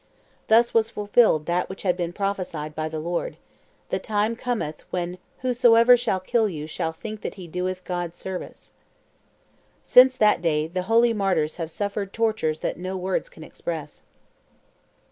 [0.47, 3.37] Thus was fulfilled that which had been prophesied by the Lord:
[3.89, 8.73] 'The time cometh when whosoever shall kill you shall think that he doeth God service.'
[9.85, 14.01] Since that day the holy martyrs have suffered tortures that no words can express.